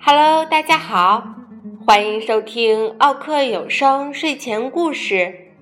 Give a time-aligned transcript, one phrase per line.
[0.00, 1.22] Hello，大家好，
[1.86, 5.52] 欢迎收听奥克有声睡前故事，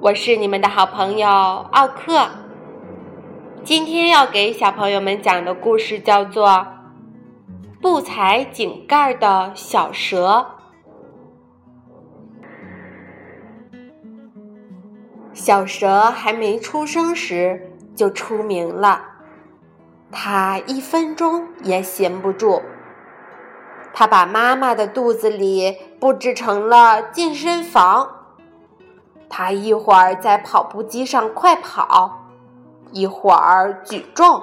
[0.00, 2.28] 我是你们的好朋友奥克。
[3.64, 6.48] 今天要给小朋友们讲的故事叫做
[7.80, 10.46] 《不踩井盖的小蛇》。
[15.48, 19.00] 小蛇还没出生时就出名了，
[20.12, 22.60] 它一分钟也闲不住。
[23.94, 28.26] 他把妈妈的肚子里布置成了健身房。
[29.30, 32.26] 他一会儿在跑步机上快跑，
[32.92, 34.42] 一会儿举重，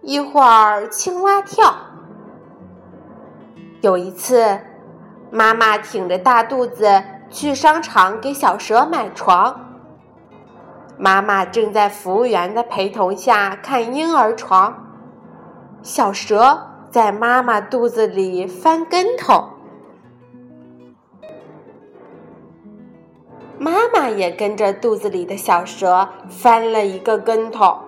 [0.00, 1.74] 一会儿青蛙跳。
[3.80, 4.60] 有一次，
[5.32, 9.60] 妈妈挺着大肚子去商场给小蛇买床。
[10.98, 14.86] 妈妈正在服务员的陪同下看婴儿床，
[15.82, 16.70] 小蛇。
[16.90, 19.48] 在妈妈肚子里翻跟头，
[23.58, 27.78] 妈妈也跟着肚子里的小蛇翻了一个跟头。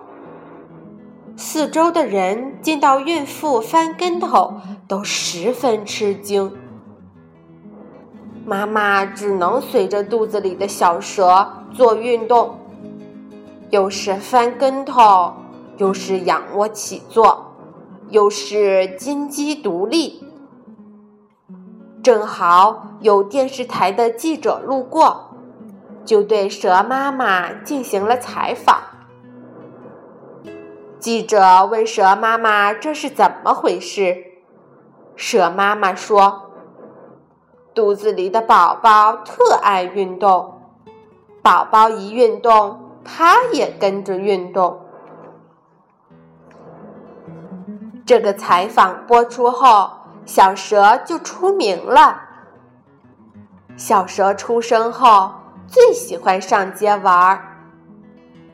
[1.37, 4.55] 四周的人见到孕妇翻跟头，
[4.89, 6.51] 都十分吃惊。
[8.45, 12.59] 妈妈只能随着肚子里的小蛇做运动，
[13.69, 15.33] 又是翻跟头，
[15.77, 17.43] 又是仰卧起坐。
[18.09, 20.23] 又是金鸡独立，
[22.01, 25.31] 正好有电视台的记者路过，
[26.05, 28.77] 就对蛇妈妈进行了采访。
[30.99, 34.23] 记者问蛇妈妈：“这是怎么回事？”
[35.17, 36.51] 蛇妈妈说
[37.75, 40.61] ：“肚子里的宝宝特爱运动，
[41.41, 44.81] 宝宝一运动，它也跟着运动。”
[48.05, 49.89] 这个采访播出后，
[50.25, 52.21] 小蛇就出名了。
[53.75, 55.31] 小蛇出生后
[55.67, 57.57] 最喜欢上街玩儿，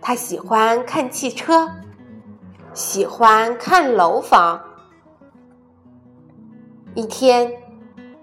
[0.01, 1.69] 它喜欢看汽车，
[2.73, 4.59] 喜欢看楼房。
[6.95, 7.51] 一天，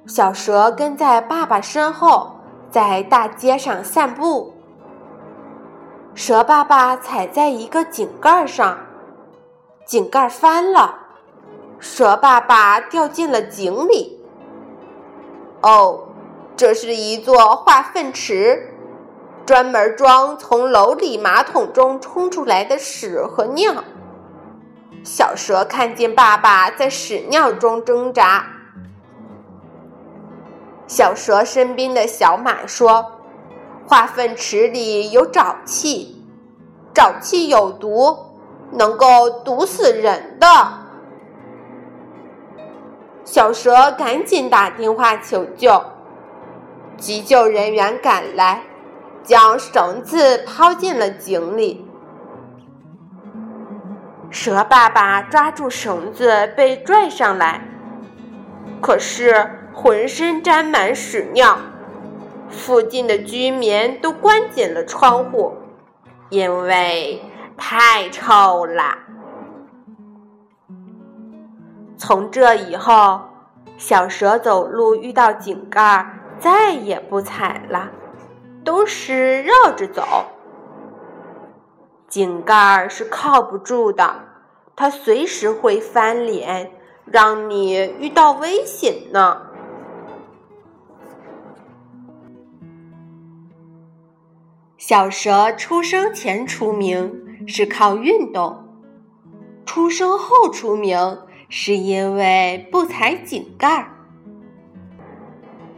[0.06, 2.36] 小蛇跟在爸爸身后，
[2.70, 4.54] 在大街上散步。
[6.14, 8.78] 蛇爸爸踩在一个井盖上，
[9.86, 10.96] 井盖翻了。
[11.78, 14.20] 蛇爸爸掉进了井里。
[15.62, 16.08] 哦，
[16.56, 18.74] 这是一座化粪池，
[19.46, 23.82] 专门装从楼里马桶中冲出来的屎和尿。
[25.02, 28.44] 小蛇看见爸爸在屎尿中挣扎。
[30.86, 33.12] 小蛇身边的小马说
[33.90, 36.24] ：“化粪池里有沼气，
[36.94, 38.16] 沼气有毒，
[38.70, 40.46] 能够毒死人的。”
[43.26, 45.82] 小蛇赶紧打电话求救，
[46.96, 48.62] 急救人员赶来，
[49.24, 51.84] 将绳子抛进了井里。
[54.30, 57.60] 蛇爸爸抓住绳子被拽上来，
[58.80, 61.58] 可是浑身沾满屎尿，
[62.50, 65.54] 附近的居民都关紧了窗户，
[66.28, 67.22] 因为
[67.56, 68.98] 太臭了。
[71.96, 73.20] 从这以后，
[73.78, 77.90] 小蛇走路遇到井盖再也不踩了，
[78.64, 80.02] 都是绕着走。
[82.08, 84.24] 井盖是靠不住的，
[84.74, 86.72] 它随时会翻脸，
[87.04, 89.42] 让你遇到危险呢。
[94.80, 98.64] 小蛇出生前出名是靠运动，
[99.66, 101.18] 出生后出名。
[101.52, 103.90] 是因为不踩井盖儿，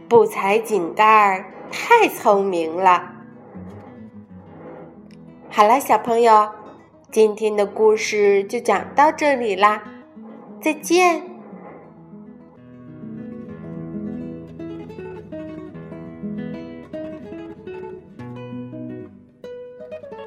[0.07, 3.11] 不踩井盖儿太聪明了。
[5.49, 6.47] 好了，小朋友，
[7.11, 9.83] 今天的故事就讲到这里啦，
[10.61, 11.32] 再见。